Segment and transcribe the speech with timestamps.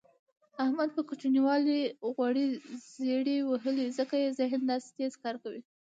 [0.63, 1.79] احمد په کوچینوالي
[2.13, 2.47] غوړې
[2.95, 5.61] زېړې وهلي ځکه یې ذهن داسې تېز کار کوي.